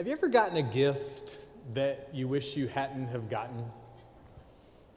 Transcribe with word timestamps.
Have 0.00 0.06
you 0.06 0.14
ever 0.14 0.28
gotten 0.28 0.56
a 0.56 0.62
gift 0.62 1.40
that 1.74 2.08
you 2.14 2.26
wish 2.26 2.56
you 2.56 2.68
hadn't 2.68 3.08
have 3.08 3.28
gotten? 3.28 3.62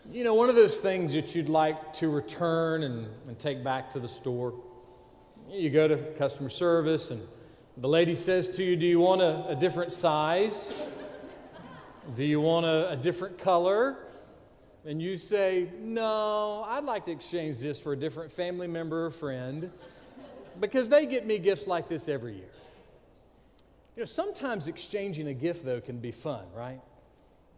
You 0.10 0.24
know, 0.24 0.34
one 0.34 0.48
of 0.48 0.56
those 0.56 0.80
things 0.80 1.12
that 1.12 1.36
you'd 1.36 1.50
like 1.50 1.92
to 1.96 2.08
return 2.08 2.84
and, 2.84 3.10
and 3.28 3.38
take 3.38 3.66
back 3.66 3.90
to 3.90 4.00
the 4.00 4.08
store. 4.08 4.54
You 5.50 5.70
go 5.72 5.90
to 5.90 5.98
customer 6.14 6.48
service 6.48 7.12
and 7.12 7.22
the 7.76 7.90
lady 7.90 8.16
says 8.16 8.48
to 8.52 8.64
you, 8.64 8.78
Do 8.78 8.88
you 8.88 9.02
want 9.02 9.22
a, 9.22 9.50
a 9.50 9.56
different 9.58 9.92
size? 9.92 10.82
Do 12.16 12.24
you 12.24 12.40
want 12.40 12.66
a, 12.66 12.92
a 12.92 12.96
different 12.96 13.38
color? 13.38 13.98
And 14.86 15.02
you 15.02 15.18
say, 15.18 15.68
No, 15.82 16.64
I'd 16.66 16.86
like 16.86 17.04
to 17.08 17.12
exchange 17.12 17.60
this 17.60 17.78
for 17.78 17.92
a 17.92 17.98
different 17.98 18.32
family 18.32 18.68
member 18.68 19.08
or 19.08 19.12
friend 19.12 19.70
because 20.62 20.88
they 20.88 21.06
get 21.06 21.28
me 21.28 21.40
gifts 21.40 21.68
like 21.68 21.90
this 21.90 22.08
every 22.08 22.36
year. 22.36 22.52
You 23.96 24.02
know, 24.02 24.06
sometimes 24.06 24.68
exchanging 24.68 25.28
a 25.28 25.34
gift, 25.34 25.66
though, 25.66 25.80
can 25.80 25.98
be 25.98 26.12
fun, 26.12 26.46
right? 26.56 26.82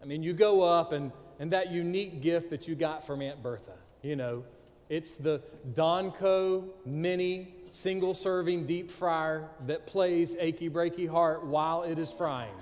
I 0.02 0.06
mean, 0.06 0.22
you 0.22 0.34
go 0.34 0.64
up 0.64 0.92
and, 0.92 1.12
and 1.40 1.52
that 1.52 1.72
unique 1.72 2.22
gift 2.22 2.50
that 2.50 2.68
you 2.68 2.76
got 2.76 3.06
from 3.06 3.22
Aunt 3.22 3.42
Bertha, 3.42 3.74
you 4.02 4.16
know, 4.16 4.44
it's 4.90 5.18
the 5.18 5.42
Donco 5.74 6.66
mini 6.86 7.56
single 7.72 8.14
serving 8.14 8.66
deep 8.66 8.92
fryer 8.92 9.50
that 9.66 9.88
plays 9.88 10.36
Achy 10.40 10.70
Breaky 10.70 11.10
Heart 11.10 11.46
while 11.46 11.84
it 11.84 11.98
is 11.98 12.12
frying. 12.12 12.54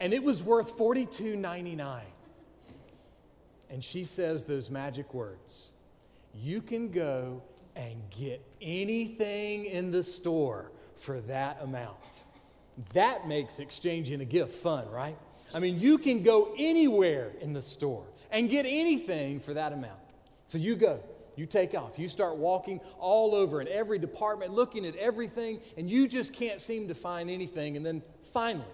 and 0.00 0.12
it 0.12 0.22
was 0.22 0.42
worth 0.42 0.76
$42.99. 0.76 2.00
And 3.70 3.82
she 3.82 4.04
says 4.04 4.44
those 4.44 4.70
magic 4.70 5.14
words 5.14 5.74
You 6.34 6.60
can 6.60 6.90
go 6.90 7.42
and 7.74 8.02
get 8.10 8.42
anything 8.60 9.64
in 9.64 9.90
the 9.90 10.02
store 10.02 10.70
for 10.98 11.20
that 11.22 11.58
amount. 11.62 12.24
That 12.92 13.26
makes 13.26 13.58
exchanging 13.58 14.20
a 14.20 14.24
gift 14.24 14.52
fun, 14.52 14.88
right? 14.90 15.16
I 15.54 15.58
mean, 15.58 15.80
you 15.80 15.98
can 15.98 16.22
go 16.22 16.54
anywhere 16.58 17.32
in 17.40 17.52
the 17.52 17.62
store 17.62 18.04
and 18.30 18.50
get 18.50 18.66
anything 18.66 19.40
for 19.40 19.54
that 19.54 19.72
amount. 19.72 20.00
So 20.48 20.58
you 20.58 20.76
go, 20.76 21.00
you 21.36 21.46
take 21.46 21.74
off, 21.74 21.98
you 21.98 22.08
start 22.08 22.36
walking 22.36 22.80
all 22.98 23.34
over 23.34 23.60
in 23.60 23.68
every 23.68 23.98
department, 23.98 24.52
looking 24.52 24.86
at 24.86 24.96
everything, 24.96 25.60
and 25.76 25.88
you 25.88 26.08
just 26.08 26.32
can't 26.32 26.60
seem 26.60 26.88
to 26.88 26.94
find 26.94 27.30
anything. 27.30 27.76
And 27.76 27.84
then 27.84 28.02
finally, 28.32 28.64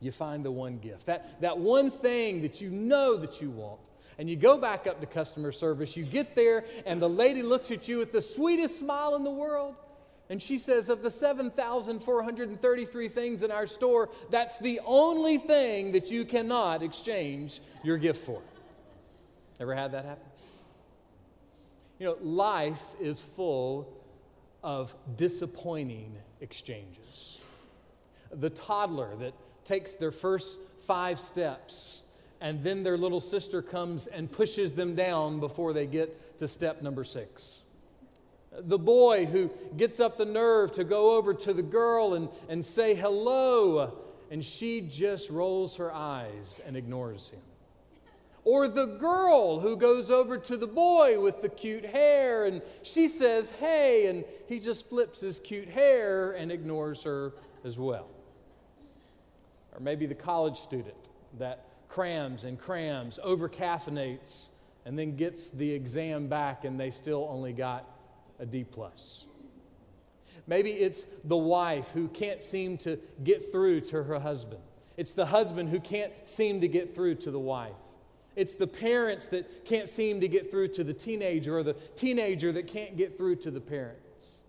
you 0.00 0.12
find 0.12 0.44
the 0.44 0.50
one 0.50 0.78
gift 0.78 1.06
that, 1.06 1.40
that 1.40 1.58
one 1.58 1.90
thing 1.90 2.42
that 2.42 2.60
you 2.60 2.70
know 2.70 3.16
that 3.16 3.40
you 3.40 3.50
want. 3.50 3.80
And 4.16 4.30
you 4.30 4.36
go 4.36 4.56
back 4.56 4.86
up 4.86 5.00
to 5.00 5.06
customer 5.06 5.50
service, 5.50 5.96
you 5.96 6.04
get 6.04 6.36
there, 6.36 6.64
and 6.86 7.02
the 7.02 7.08
lady 7.08 7.42
looks 7.42 7.72
at 7.72 7.88
you 7.88 7.98
with 7.98 8.12
the 8.12 8.22
sweetest 8.22 8.78
smile 8.78 9.16
in 9.16 9.24
the 9.24 9.30
world. 9.30 9.74
And 10.30 10.42
she 10.42 10.58
says, 10.58 10.88
Of 10.88 11.02
the 11.02 11.10
7,433 11.10 13.08
things 13.08 13.42
in 13.42 13.50
our 13.50 13.66
store, 13.66 14.10
that's 14.30 14.58
the 14.58 14.80
only 14.86 15.38
thing 15.38 15.92
that 15.92 16.10
you 16.10 16.24
cannot 16.24 16.82
exchange 16.82 17.60
your 17.82 17.98
gift 17.98 18.24
for. 18.24 18.40
Ever 19.60 19.74
had 19.74 19.92
that 19.92 20.04
happen? 20.04 20.24
You 21.98 22.06
know, 22.06 22.16
life 22.22 22.82
is 23.00 23.20
full 23.20 23.88
of 24.62 24.94
disappointing 25.16 26.16
exchanges. 26.40 27.40
The 28.32 28.50
toddler 28.50 29.14
that 29.16 29.34
takes 29.64 29.94
their 29.94 30.10
first 30.10 30.58
five 30.86 31.20
steps 31.20 32.02
and 32.40 32.62
then 32.62 32.82
their 32.82 32.98
little 32.98 33.20
sister 33.20 33.62
comes 33.62 34.06
and 34.06 34.30
pushes 34.30 34.72
them 34.72 34.94
down 34.94 35.40
before 35.40 35.72
they 35.72 35.86
get 35.86 36.38
to 36.38 36.48
step 36.48 36.82
number 36.82 37.04
six 37.04 37.63
the 38.60 38.78
boy 38.78 39.26
who 39.26 39.50
gets 39.76 40.00
up 40.00 40.16
the 40.16 40.24
nerve 40.24 40.72
to 40.72 40.84
go 40.84 41.16
over 41.16 41.34
to 41.34 41.52
the 41.52 41.62
girl 41.62 42.14
and, 42.14 42.28
and 42.48 42.64
say 42.64 42.94
hello, 42.94 43.92
and 44.30 44.44
she 44.44 44.80
just 44.80 45.30
rolls 45.30 45.76
her 45.76 45.92
eyes 45.92 46.60
and 46.66 46.76
ignores 46.76 47.30
him. 47.30 47.40
Or 48.44 48.68
the 48.68 48.86
girl 48.86 49.58
who 49.58 49.76
goes 49.76 50.10
over 50.10 50.36
to 50.36 50.56
the 50.56 50.66
boy 50.66 51.18
with 51.18 51.40
the 51.40 51.48
cute 51.48 51.84
hair 51.84 52.44
and 52.44 52.60
she 52.82 53.08
says, 53.08 53.50
hey, 53.50 54.06
and 54.06 54.24
he 54.46 54.58
just 54.60 54.88
flips 54.88 55.20
his 55.20 55.38
cute 55.38 55.68
hair 55.68 56.32
and 56.32 56.52
ignores 56.52 57.02
her 57.04 57.32
as 57.64 57.78
well. 57.78 58.08
Or 59.72 59.80
maybe 59.80 60.04
the 60.04 60.14
college 60.14 60.58
student 60.58 61.08
that 61.38 61.64
crams 61.88 62.44
and 62.44 62.58
crams, 62.58 63.18
over 63.22 63.48
caffeinates, 63.48 64.50
and 64.84 64.98
then 64.98 65.16
gets 65.16 65.48
the 65.48 65.70
exam 65.72 66.26
back 66.26 66.64
and 66.64 66.78
they 66.78 66.90
still 66.90 67.26
only 67.30 67.54
got 67.54 67.88
a 68.38 68.46
D 68.46 68.64
plus. 68.64 69.26
Maybe 70.46 70.72
it's 70.72 71.06
the 71.24 71.36
wife 71.36 71.90
who 71.92 72.08
can't 72.08 72.40
seem 72.40 72.76
to 72.78 72.98
get 73.22 73.50
through 73.50 73.80
to 73.82 74.02
her 74.02 74.18
husband. 74.20 74.60
It's 74.96 75.14
the 75.14 75.26
husband 75.26 75.70
who 75.70 75.80
can't 75.80 76.12
seem 76.24 76.60
to 76.60 76.68
get 76.68 76.94
through 76.94 77.16
to 77.16 77.30
the 77.30 77.38
wife. 77.38 77.72
It's 78.36 78.56
the 78.56 78.66
parents 78.66 79.28
that 79.28 79.64
can't 79.64 79.88
seem 79.88 80.20
to 80.20 80.28
get 80.28 80.50
through 80.50 80.68
to 80.68 80.84
the 80.84 80.92
teenager 80.92 81.58
or 81.58 81.62
the 81.62 81.74
teenager 81.94 82.52
that 82.52 82.66
can't 82.66 82.96
get 82.96 83.16
through 83.16 83.36
to 83.36 83.50
the 83.50 83.60
parents. 83.60 84.42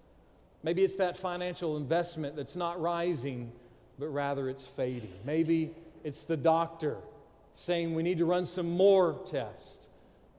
Maybe 0.63 0.83
it's 0.83 0.97
that 0.97 1.15
financial 1.17 1.77
investment 1.77 2.35
that's 2.35 2.55
not 2.55 2.81
rising, 2.81 3.51
but 3.99 4.07
rather 4.07 4.49
it's 4.49 4.65
fading. 4.65 5.13
Maybe 5.23 5.71
it's 6.03 6.23
the 6.23 6.37
doctor 6.37 6.97
saying 7.53 7.93
we 7.93 8.03
need 8.03 8.17
to 8.17 8.25
run 8.25 8.45
some 8.45 8.69
more 8.69 9.19
tests 9.25 9.87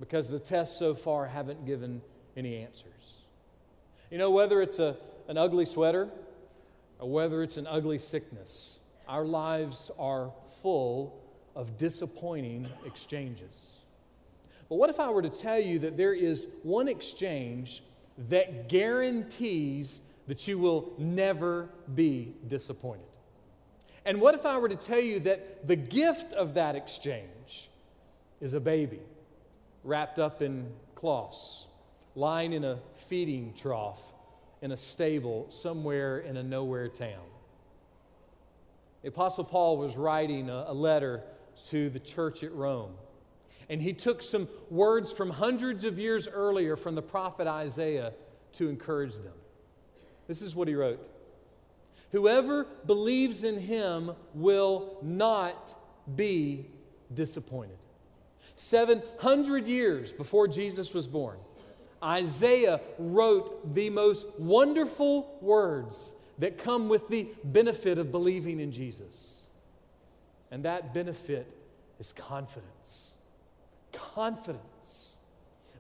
because 0.01 0.29
the 0.29 0.41
tests 0.41 0.79
so 0.79 0.95
far 0.95 1.27
haven't 1.27 1.65
given 1.65 2.03
any 2.37 2.56
answers. 2.56 3.23
You 4.16 4.22
know, 4.22 4.31
whether 4.31 4.62
it's 4.62 4.78
a, 4.78 4.97
an 5.28 5.37
ugly 5.37 5.66
sweater 5.66 6.09
or 6.99 7.10
whether 7.10 7.43
it's 7.43 7.59
an 7.59 7.66
ugly 7.66 7.99
sickness, 7.99 8.81
our 9.06 9.27
lives 9.27 9.91
are 9.99 10.32
full 10.62 11.22
of 11.54 11.77
disappointing 11.77 12.66
exchanges. 12.87 13.76
But 14.71 14.76
what 14.76 14.88
if 14.88 15.00
I 15.00 15.10
were 15.10 15.21
to 15.21 15.28
tell 15.28 15.59
you 15.59 15.81
that 15.81 15.99
there 15.99 16.15
is 16.15 16.49
one 16.62 16.88
exchange 16.88 17.82
that 18.31 18.71
guarantees 18.71 20.00
that 20.28 20.49
you 20.49 20.59
will 20.59 20.94
never 20.97 21.69
be 21.94 22.32
disappointed? 22.49 23.05
And 24.06 24.19
what 24.19 24.34
if 24.34 24.47
I 24.47 24.56
were 24.56 24.71
to 24.71 24.76
tell 24.76 24.99
you 24.99 25.21
that 25.21 25.69
the 25.69 25.76
gift 25.76 26.32
of 26.32 26.55
that 26.55 26.75
exchange 26.75 27.69
is 28.41 28.55
a 28.55 28.60
baby 28.60 29.00
wrapped 29.84 30.19
up 30.19 30.41
in 30.41 30.72
cloths 30.94 31.66
lying 32.16 32.53
in 32.53 32.65
a 32.65 32.81
feeding 33.06 33.53
trough 33.54 34.03
in 34.62 34.72
a 34.72 34.77
stable 34.77 35.47
somewhere 35.50 36.19
in 36.19 36.37
a 36.37 36.43
nowhere 36.43 36.88
town. 36.88 37.22
The 39.03 39.09
Apostle 39.09 39.44
Paul 39.44 39.77
was 39.77 39.97
writing 39.97 40.50
a, 40.50 40.65
a 40.69 40.75
letter 40.75 41.22
to 41.69 41.91
the 41.91 42.00
church 42.00 42.43
at 42.43 42.53
Rome. 42.53 42.94
And 43.69 43.82
he 43.82 43.93
took 43.93 44.22
some 44.22 44.49
words 44.71 45.12
from 45.12 45.31
hundreds 45.31 45.84
of 45.84 45.99
years 45.99 46.26
earlier 46.26 46.75
from 46.76 46.94
the 46.94 47.03
prophet 47.03 47.47
Isaiah 47.47 48.12
to 48.55 48.69
encourage 48.69 49.15
them. 49.15 49.34
This 50.26 50.43
is 50.43 50.56
what 50.56 50.69
he 50.69 50.75
wrote 50.75 51.00
Whoever 52.12 52.65
believes 52.87 53.44
in 53.44 53.59
him 53.59 54.12
will 54.32 54.99
not 55.03 55.75
be 56.15 56.66
disappointed. 57.12 57.78
700 58.55 59.66
years 59.66 60.12
before 60.12 60.49
Jesus 60.49 60.94
was 60.94 61.06
born, 61.06 61.37
Isaiah 62.03 62.81
wrote 62.99 63.75
the 63.75 63.91
most 63.91 64.27
wonderful 64.39 65.39
words 65.41 66.15
that 66.39 66.59
come 66.59 66.89
with 66.89 67.09
the 67.09 67.29
benefit 67.45 67.99
of 67.99 68.12
believing 68.12 68.61
in 68.61 68.71
Jesus. 68.73 69.47
And 70.51 70.65
that 70.65 70.93
benefit 70.93 71.55
is 71.99 72.12
confidence. 72.12 73.17
Confidence. 73.93 75.17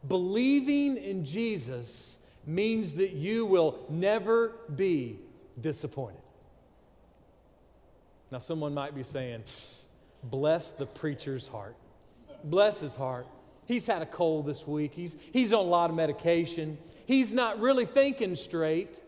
Believing 0.06 0.96
in 0.96 1.24
Jesus 1.24 2.18
means 2.46 2.94
that 2.94 3.12
you 3.12 3.44
will 3.44 3.78
never 3.88 4.52
be 4.74 5.18
disappointed. 5.60 6.20
Now, 8.30 8.38
someone 8.38 8.74
might 8.74 8.94
be 8.94 9.02
saying, 9.02 9.44
Bless 10.22 10.72
the 10.72 10.86
preacher's 10.86 11.46
heart. 11.46 11.76
Bless 12.42 12.80
his 12.80 12.96
heart. 12.96 13.26
He's 13.66 13.86
had 13.86 14.00
a 14.00 14.06
cold 14.06 14.46
this 14.46 14.66
week. 14.66 14.94
He's, 14.94 15.16
he's 15.32 15.52
on 15.52 15.64
a 15.64 15.68
lot 15.68 15.90
of 15.90 15.96
medication. 15.96 16.78
He's 17.06 17.34
not 17.34 17.60
really 17.60 17.84
thinking 17.84 18.36
straight. 18.36 19.00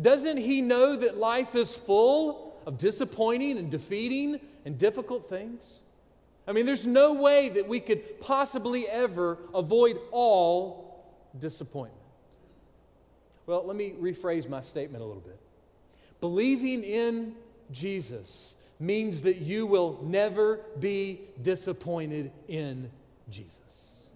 Doesn't 0.00 0.38
he 0.38 0.60
know 0.60 0.96
that 0.96 1.18
life 1.18 1.54
is 1.54 1.76
full 1.76 2.54
of 2.66 2.78
disappointing 2.78 3.58
and 3.58 3.70
defeating 3.70 4.40
and 4.64 4.78
difficult 4.78 5.28
things? 5.28 5.80
I 6.48 6.52
mean, 6.52 6.64
there's 6.64 6.86
no 6.86 7.14
way 7.14 7.48
that 7.50 7.68
we 7.68 7.80
could 7.80 8.20
possibly 8.20 8.88
ever 8.88 9.38
avoid 9.54 9.98
all 10.10 11.04
disappointment. 11.38 12.02
Well, 13.46 13.64
let 13.66 13.76
me 13.76 13.94
rephrase 14.00 14.48
my 14.48 14.60
statement 14.60 15.02
a 15.02 15.06
little 15.06 15.22
bit. 15.22 15.38
Believing 16.20 16.82
in 16.82 17.34
Jesus 17.70 18.56
means 18.78 19.22
that 19.22 19.38
you 19.38 19.66
will 19.66 19.98
never 20.02 20.60
be 20.78 21.20
disappointed 21.42 22.30
in 22.48 22.90
Jesus. 23.30 24.06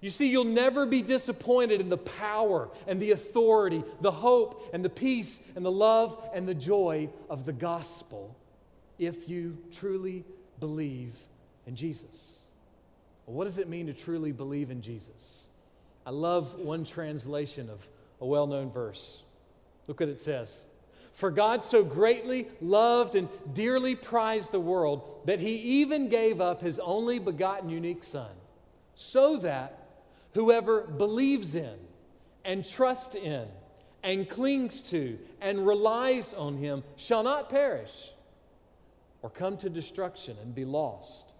You 0.00 0.10
see, 0.10 0.28
you'll 0.28 0.44
never 0.44 0.86
be 0.86 1.02
disappointed 1.02 1.80
in 1.80 1.88
the 1.88 1.98
power 1.98 2.68
and 2.86 3.00
the 3.00 3.12
authority, 3.12 3.82
the 4.00 4.10
hope 4.10 4.70
and 4.72 4.84
the 4.84 4.90
peace 4.90 5.40
and 5.56 5.64
the 5.64 5.70
love 5.70 6.22
and 6.34 6.46
the 6.46 6.54
joy 6.54 7.08
of 7.30 7.44
the 7.44 7.52
gospel 7.52 8.36
if 8.98 9.28
you 9.28 9.58
truly 9.72 10.24
believe 10.60 11.14
in 11.66 11.74
Jesus. 11.74 12.44
What 13.24 13.44
does 13.44 13.58
it 13.58 13.68
mean 13.68 13.86
to 13.86 13.92
truly 13.92 14.32
believe 14.32 14.70
in 14.70 14.80
Jesus? 14.80 15.44
I 16.04 16.10
love 16.10 16.54
one 16.60 16.84
translation 16.84 17.68
of 17.68 17.84
a 18.20 18.26
well 18.26 18.46
known 18.46 18.70
verse. 18.70 19.24
Look 19.88 20.00
what 20.00 20.08
it 20.08 20.20
says. 20.20 20.66
For 21.16 21.30
God 21.30 21.64
so 21.64 21.82
greatly 21.82 22.46
loved 22.60 23.14
and 23.14 23.30
dearly 23.54 23.94
prized 23.94 24.52
the 24.52 24.60
world 24.60 25.22
that 25.24 25.40
he 25.40 25.54
even 25.80 26.10
gave 26.10 26.42
up 26.42 26.60
his 26.60 26.78
only 26.78 27.18
begotten 27.18 27.70
unique 27.70 28.04
Son, 28.04 28.30
so 28.94 29.38
that 29.38 29.88
whoever 30.34 30.82
believes 30.82 31.54
in 31.54 31.78
and 32.44 32.68
trusts 32.68 33.14
in 33.14 33.48
and 34.02 34.28
clings 34.28 34.82
to 34.90 35.18
and 35.40 35.66
relies 35.66 36.34
on 36.34 36.58
him 36.58 36.84
shall 36.96 37.22
not 37.22 37.48
perish 37.48 38.12
or 39.22 39.30
come 39.30 39.56
to 39.56 39.70
destruction 39.70 40.36
and 40.42 40.54
be 40.54 40.66
lost, 40.66 41.32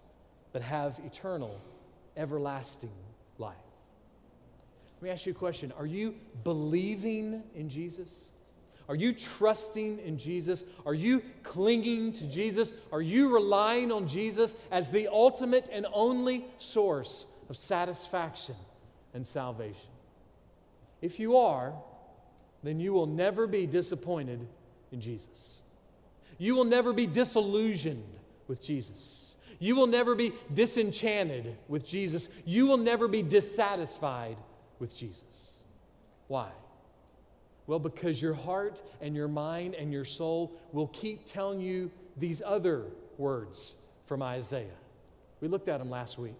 but 0.53 0.63
have 0.63 0.99
eternal, 1.05 1.61
everlasting 2.15 2.89
life. 3.37 3.55
Let 4.95 5.03
me 5.03 5.09
ask 5.11 5.27
you 5.27 5.33
a 5.33 5.35
question 5.35 5.71
Are 5.77 5.85
you 5.85 6.15
believing 6.43 7.43
in 7.53 7.69
Jesus? 7.69 8.31
Are 8.89 8.95
you 8.95 9.11
trusting 9.11 9.99
in 9.99 10.17
Jesus? 10.17 10.63
Are 10.85 10.93
you 10.93 11.21
clinging 11.43 12.13
to 12.13 12.31
Jesus? 12.31 12.73
Are 12.91 13.01
you 13.01 13.33
relying 13.33 13.91
on 13.91 14.07
Jesus 14.07 14.55
as 14.71 14.91
the 14.91 15.09
ultimate 15.09 15.69
and 15.71 15.85
only 15.93 16.45
source 16.57 17.27
of 17.49 17.57
satisfaction 17.57 18.55
and 19.13 19.25
salvation. 19.25 19.89
If 21.01 21.19
you 21.19 21.37
are, 21.37 21.73
then 22.63 22.79
you 22.79 22.93
will 22.93 23.05
never 23.05 23.47
be 23.47 23.65
disappointed 23.65 24.45
in 24.91 25.01
Jesus. 25.01 25.61
You 26.37 26.55
will 26.55 26.65
never 26.65 26.93
be 26.93 27.07
disillusioned 27.07 28.17
with 28.47 28.61
Jesus. 28.61 29.35
You 29.59 29.75
will 29.75 29.87
never 29.87 30.13
be 30.13 30.33
disenchanted 30.53 31.55
with 31.67 31.85
Jesus. 31.85 32.29
You 32.45 32.67
will 32.67 32.77
never 32.77 33.07
be 33.07 33.23
dissatisfied 33.23 34.37
with 34.79 34.95
Jesus. 34.95 35.57
Why? 36.27 36.49
Well, 37.67 37.79
because 37.79 38.21
your 38.21 38.33
heart 38.33 38.81
and 39.01 39.15
your 39.15 39.27
mind 39.27 39.75
and 39.75 39.91
your 39.91 40.05
soul 40.05 40.53
will 40.71 40.87
keep 40.87 41.25
telling 41.25 41.59
you 41.59 41.91
these 42.15 42.41
other 42.43 42.85
words 43.17 43.75
from 44.05 44.23
Isaiah. 44.23 44.67
We 45.41 45.49
looked 45.49 45.67
at 45.67 45.79
them 45.79 45.89
last 45.89 46.17
week. 46.17 46.35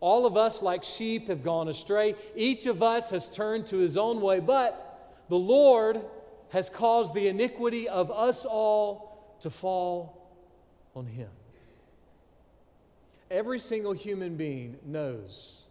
All 0.00 0.26
of 0.26 0.36
us, 0.36 0.60
like 0.60 0.84
sheep, 0.84 1.28
have 1.28 1.42
gone 1.42 1.68
astray. 1.68 2.14
Each 2.36 2.66
of 2.66 2.82
us 2.82 3.10
has 3.10 3.28
turned 3.28 3.66
to 3.68 3.78
his 3.78 3.96
own 3.96 4.20
way, 4.20 4.40
but 4.40 5.24
the 5.28 5.38
Lord 5.38 6.02
has 6.50 6.68
caused 6.68 7.14
the 7.14 7.28
iniquity 7.28 7.88
of 7.88 8.10
us 8.10 8.44
all 8.44 9.36
to 9.40 9.50
fall 9.50 10.28
on 10.94 11.06
him. 11.06 11.28
Every 13.30 13.58
single 13.58 13.92
human 13.92 14.36
being 14.36 14.78
knows 14.84 15.67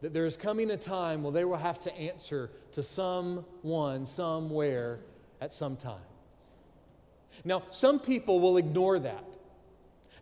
that 0.00 0.12
there 0.12 0.24
is 0.24 0.36
coming 0.36 0.70
a 0.70 0.76
time 0.76 1.22
where 1.22 1.32
they 1.32 1.44
will 1.44 1.56
have 1.56 1.80
to 1.80 1.94
answer 1.96 2.50
to 2.72 2.82
someone, 2.82 4.04
somewhere, 4.04 5.00
at 5.40 5.52
some 5.52 5.76
time. 5.76 5.96
Now, 7.44 7.62
some 7.70 8.00
people 8.00 8.40
will 8.40 8.56
ignore 8.56 8.98
that, 8.98 9.24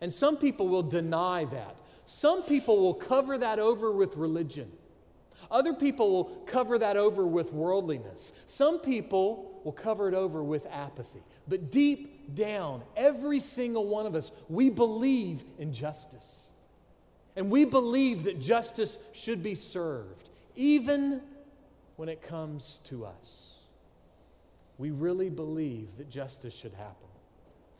and 0.01 0.13
some 0.13 0.37
people 0.37 0.67
will 0.67 0.83
deny 0.83 1.45
that. 1.45 1.81
Some 2.05 2.43
people 2.43 2.79
will 2.79 2.93
cover 2.93 3.37
that 3.37 3.59
over 3.59 3.91
with 3.91 4.15
religion. 4.15 4.71
Other 5.49 5.73
people 5.73 6.11
will 6.11 6.25
cover 6.45 6.77
that 6.79 6.97
over 6.97 7.25
with 7.25 7.53
worldliness. 7.53 8.33
Some 8.45 8.79
people 8.79 9.61
will 9.63 9.71
cover 9.71 10.07
it 10.07 10.13
over 10.13 10.43
with 10.43 10.65
apathy. 10.71 11.21
But 11.47 11.71
deep 11.71 12.35
down, 12.35 12.83
every 12.95 13.39
single 13.39 13.87
one 13.87 14.05
of 14.05 14.15
us, 14.15 14.31
we 14.49 14.69
believe 14.69 15.43
in 15.57 15.73
justice. 15.73 16.51
And 17.37 17.51
we 17.51 17.65
believe 17.65 18.23
that 18.23 18.41
justice 18.41 18.97
should 19.13 19.43
be 19.43 19.53
served, 19.53 20.31
even 20.55 21.21
when 21.95 22.09
it 22.09 22.23
comes 22.23 22.81
to 22.85 23.05
us. 23.05 23.59
We 24.79 24.89
really 24.89 25.29
believe 25.29 25.97
that 25.97 26.09
justice 26.09 26.55
should 26.55 26.73
happen. 26.73 27.07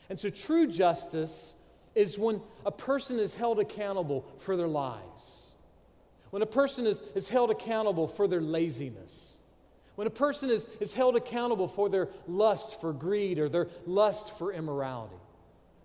And 0.10 0.20
so, 0.20 0.30
true 0.30 0.68
justice 0.68 1.56
is 1.96 2.20
when 2.20 2.40
a 2.68 2.72
person 2.72 3.18
is 3.18 3.34
held 3.34 3.60
accountable 3.60 4.26
for 4.38 4.56
their 4.56 4.68
lies, 4.68 5.48
when 6.30 6.44
a 6.44 6.48
person 6.48 6.86
is, 6.86 7.02
is 7.16 7.28
held 7.28 7.50
accountable 7.50 8.08
for 8.08 8.28
their 8.28 8.42
laziness, 8.42 9.40
when 9.96 10.06
a 10.06 10.12
person 10.12 10.52
is, 10.52 10.68
is 10.80 10.94
held 10.94 11.16
accountable 11.16 11.68
for 11.68 11.90
their 11.90 12.10
lust 12.28 12.80
for 12.80 12.94
greed 12.94 13.40
or 13.40 13.50
their 13.50 13.70
lust 13.88 14.38
for 14.38 14.54
immorality. 14.54 15.16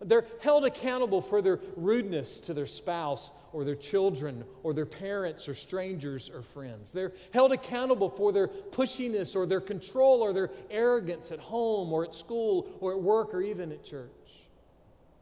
They're 0.04 0.26
held 0.40 0.64
accountable 0.64 1.20
for 1.20 1.42
their 1.42 1.60
rudeness 1.76 2.40
to 2.40 2.54
their 2.54 2.66
spouse 2.66 3.30
or 3.52 3.64
their 3.64 3.74
children 3.74 4.44
or 4.62 4.74
their 4.74 4.86
parents 4.86 5.48
or 5.48 5.54
strangers 5.54 6.30
or 6.30 6.42
friends. 6.42 6.92
They're 6.92 7.12
held 7.32 7.52
accountable 7.52 8.08
for 8.08 8.32
their 8.32 8.48
pushiness 8.48 9.36
or 9.36 9.46
their 9.46 9.60
control 9.60 10.22
or 10.22 10.32
their 10.32 10.50
arrogance 10.70 11.32
at 11.32 11.38
home 11.38 11.92
or 11.92 12.04
at 12.04 12.14
school 12.14 12.68
or 12.80 12.92
at 12.92 13.00
work 13.00 13.34
or 13.34 13.42
even 13.42 13.72
at 13.72 13.84
church. 13.84 14.10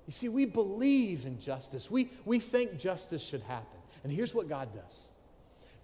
You 0.07 0.13
see, 0.13 0.29
we 0.29 0.45
believe 0.45 1.27
in 1.27 1.39
justice. 1.39 1.91
We, 1.91 2.11
we 2.25 2.41
think 2.41 2.79
justice 2.79 3.23
should 3.23 3.43
happen. 3.43 3.79
And 4.03 4.13
here's 4.13 4.35
what 4.35 4.49
God 4.49 4.73
does 4.73 5.11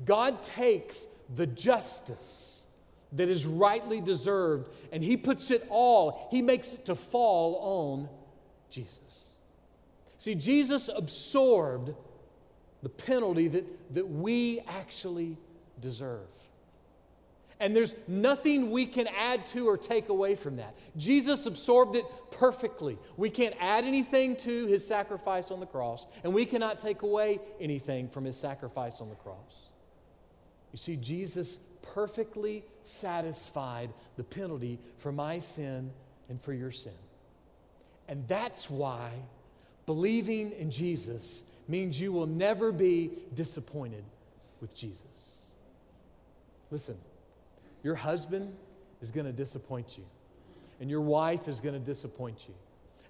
God 0.05 0.43
takes 0.43 1.09
the 1.35 1.47
justice 1.47 2.65
that 3.13 3.29
is 3.29 3.47
rightly 3.47 4.01
deserved 4.01 4.69
and 4.93 5.03
He 5.03 5.17
puts 5.17 5.51
it 5.51 5.67
all, 5.71 6.29
He 6.31 6.43
makes 6.43 6.75
it 6.75 6.87
to 6.87 6.95
fall 6.95 7.57
on 7.61 8.09
Jesus. 8.71 9.35
See, 10.19 10.35
Jesus 10.35 10.89
absorbed 10.95 11.95
the 12.83 12.89
penalty 12.89 13.49
that, 13.49 13.95
that 13.95 14.09
we 14.09 14.61
actually 14.67 15.37
deserve. 15.81 16.29
And 17.59 17.75
there's 17.75 17.95
nothing 18.07 18.71
we 18.71 18.87
can 18.87 19.07
add 19.09 19.47
to 19.47 19.67
or 19.67 19.79
take 19.79 20.11
away 20.11 20.35
from 20.35 20.57
that. 20.57 20.75
Jesus 20.97 21.47
absorbed 21.47 21.97
it 21.97 22.05
perfectly. 22.31 22.99
We 23.17 23.31
can't 23.31 23.55
add 23.59 23.85
anything 23.85 24.37
to 24.39 24.67
his 24.67 24.87
sacrifice 24.87 25.51
on 25.51 25.61
the 25.61 25.67
cross, 25.67 26.07
and 26.23 26.35
we 26.35 26.45
cannot 26.45 26.79
take 26.79 27.03
away 27.03 27.39
anything 27.59 28.09
from 28.09 28.25
his 28.25 28.37
sacrifice 28.37 29.01
on 29.01 29.09
the 29.09 29.15
cross. 29.15 29.71
You 30.73 30.79
see, 30.79 30.97
Jesus 30.97 31.59
perfectly 31.81 32.63
satisfied 32.83 33.91
the 34.17 34.25
penalty 34.25 34.79
for 34.99 35.11
my 35.11 35.39
sin 35.39 35.91
and 36.29 36.41
for 36.41 36.53
your 36.53 36.73
sin. 36.73 36.93
And 38.09 38.27
that's 38.29 38.71
why 38.71 39.11
believing 39.87 40.53
in 40.53 40.71
Jesus 40.71 41.45
means 41.69 42.01
you 42.01 42.13
will 42.13 42.27
never 42.27 42.73
be 42.73 43.11
disappointed 43.35 44.05
with 44.61 44.75
Jesus. 44.75 45.41
Listen. 46.71 46.97
Your 47.83 47.95
husband 47.95 48.53
is 49.01 49.13
going 49.13 49.27
to 49.27 49.33
disappoint 49.33 49.97
you, 49.97 50.03
and 50.81 50.91
your 50.91 51.03
wife 51.03 51.47
is 51.47 51.61
going 51.61 51.75
to 51.75 51.79
disappoint 51.79 52.49
you, 52.49 52.55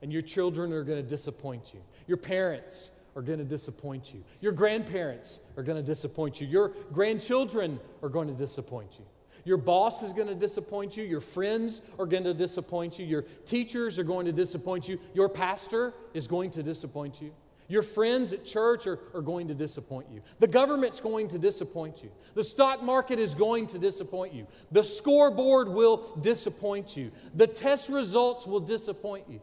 and 0.03 0.13
your 0.13 0.21
children 0.21 0.71
are 0.71 0.83
going 0.83 1.03
to 1.03 1.09
disappoint 1.09 1.73
you. 1.73 1.81
Your 2.07 2.19
parents 2.19 2.91
are 3.15 3.23
going 3.23 3.39
to 3.39 3.45
disappoint 3.47 4.13
you. 4.13 4.23
Your 4.43 4.53
grandparents 4.53 5.41
are 5.57 5.63
going 5.63 5.79
to 5.79 5.83
disappoint 5.83 6.43
you. 6.43 6.47
Your 6.47 6.75
grandchildren 6.93 7.81
are 8.03 8.11
going 8.11 8.29
to 8.29 8.35
disappoint 8.35 8.91
you. 8.99 9.07
Your 9.47 9.57
boss 9.57 10.03
is 10.03 10.13
going 10.13 10.27
to 10.27 10.35
disappoint 10.35 10.97
you. 10.97 11.05
Your 11.05 11.21
friends 11.21 11.81
are 12.01 12.05
going 12.05 12.25
to 12.25 12.35
disappoint 12.35 12.99
you. 12.99 13.07
Your 13.07 13.23
teachers 13.45 13.97
are 13.97 14.03
going 14.03 14.27
to 14.27 14.33
disappoint 14.33 14.89
you. 14.89 14.99
Your 15.15 15.29
pastor 15.29 15.95
is 16.13 16.27
going 16.27 16.51
to 16.51 16.65
disappoint 16.65 17.23
you. 17.23 17.33
Your 17.69 17.83
friends 17.83 18.33
at 18.33 18.45
church 18.45 18.89
are, 18.89 18.99
are 19.15 19.23
going 19.23 19.47
to 19.47 19.55
disappoint 19.55 20.09
you. 20.13 20.21
The 20.41 20.49
government's 20.49 21.01
going 21.01 21.29
to 21.29 21.39
disappoint 21.39 22.03
you. 22.03 22.11
The 22.35 22.43
stock 22.43 22.83
market 22.83 23.21
is 23.21 23.35
going 23.35 23.69
to 23.69 23.79
disappoint 23.79 24.35
you. 24.35 24.49
The 24.73 24.83
scoreboard 24.83 25.69
will 25.69 26.17
disappoint 26.21 26.97
you. 26.97 27.13
The 27.35 27.47
test 27.47 27.89
results 27.89 28.49
will 28.49 28.61
disappoint 28.61 29.25
you. 29.29 29.41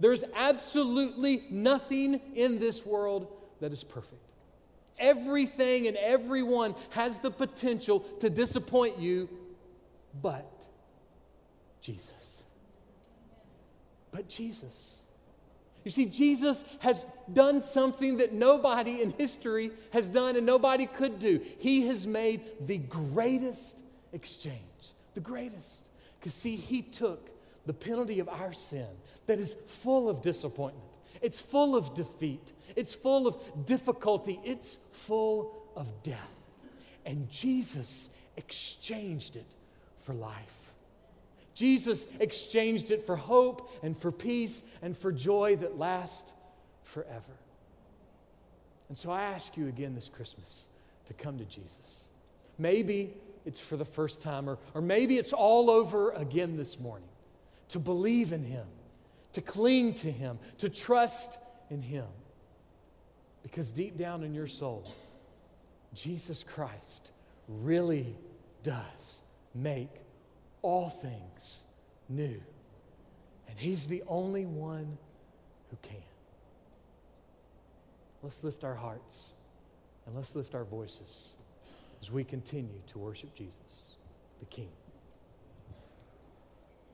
There's 0.00 0.24
absolutely 0.34 1.44
nothing 1.50 2.18
in 2.34 2.58
this 2.58 2.86
world 2.86 3.28
that 3.60 3.72
is 3.72 3.84
perfect. 3.84 4.31
Everything 5.02 5.86
and 5.88 5.96
everyone 5.98 6.74
has 6.90 7.20
the 7.20 7.30
potential 7.30 8.00
to 8.20 8.30
disappoint 8.30 8.98
you, 8.98 9.28
but 10.22 10.66
Jesus. 11.82 12.44
But 14.12 14.28
Jesus. 14.28 15.02
You 15.84 15.90
see, 15.90 16.06
Jesus 16.06 16.64
has 16.78 17.06
done 17.32 17.60
something 17.60 18.18
that 18.18 18.32
nobody 18.32 19.02
in 19.02 19.10
history 19.10 19.72
has 19.92 20.08
done 20.08 20.36
and 20.36 20.46
nobody 20.46 20.86
could 20.86 21.18
do. 21.18 21.40
He 21.58 21.88
has 21.88 22.06
made 22.06 22.42
the 22.60 22.78
greatest 22.78 23.84
exchange, 24.12 24.60
the 25.14 25.20
greatest. 25.20 25.90
Because, 26.20 26.34
see, 26.34 26.54
He 26.54 26.82
took 26.82 27.30
the 27.66 27.72
penalty 27.72 28.20
of 28.20 28.28
our 28.28 28.52
sin 28.52 28.86
that 29.26 29.40
is 29.40 29.54
full 29.54 30.08
of 30.08 30.22
disappointment, 30.22 30.91
it's 31.22 31.40
full 31.40 31.76
of 31.76 31.94
defeat, 31.94 32.52
it's 32.76 32.94
full 32.94 33.26
of 33.26 33.36
difficulty, 33.64 34.40
it's 34.44 34.78
full 34.90 35.54
of 35.76 36.02
death. 36.02 36.18
And 37.06 37.30
Jesus 37.30 38.10
exchanged 38.36 39.36
it 39.36 39.54
for 40.02 40.14
life. 40.14 40.74
Jesus 41.54 42.06
exchanged 42.18 42.90
it 42.90 43.02
for 43.02 43.16
hope 43.16 43.70
and 43.82 43.96
for 43.96 44.10
peace 44.10 44.64
and 44.80 44.96
for 44.96 45.12
joy 45.12 45.56
that 45.56 45.78
lasts 45.78 46.34
forever. 46.84 47.36
And 48.88 48.96
so 48.96 49.10
I 49.10 49.22
ask 49.22 49.56
you 49.56 49.68
again 49.68 49.94
this 49.94 50.08
Christmas 50.08 50.66
to 51.06 51.14
come 51.14 51.38
to 51.38 51.44
Jesus. 51.44 52.10
Maybe 52.58 53.14
it's 53.44 53.60
for 53.60 53.76
the 53.76 53.84
first 53.84 54.22
time, 54.22 54.48
or, 54.48 54.58
or 54.74 54.80
maybe 54.80 55.18
it's 55.18 55.32
all 55.32 55.70
over 55.70 56.10
again 56.12 56.56
this 56.56 56.78
morning. 56.78 57.08
To 57.70 57.78
believe 57.78 58.32
in 58.32 58.44
Him, 58.44 58.66
to 59.32 59.40
cling 59.40 59.94
to 59.94 60.10
Him, 60.10 60.38
to 60.58 60.68
trust 60.68 61.38
in 61.70 61.82
Him. 61.82 62.06
Because 63.42 63.72
deep 63.72 63.96
down 63.96 64.22
in 64.22 64.34
your 64.34 64.46
soul, 64.46 64.90
Jesus 65.94 66.44
Christ 66.44 67.12
really 67.48 68.16
does 68.62 69.24
make 69.54 69.90
all 70.62 70.88
things 70.88 71.64
new. 72.08 72.40
And 73.48 73.58
He's 73.58 73.86
the 73.86 74.02
only 74.06 74.46
one 74.46 74.96
who 75.70 75.76
can. 75.82 75.96
Let's 78.22 78.44
lift 78.44 78.62
our 78.62 78.74
hearts 78.74 79.32
and 80.06 80.14
let's 80.14 80.36
lift 80.36 80.54
our 80.54 80.64
voices 80.64 81.36
as 82.00 82.10
we 82.10 82.24
continue 82.24 82.80
to 82.88 82.98
worship 82.98 83.34
Jesus, 83.34 83.96
the 84.40 84.46
King. 84.46 84.68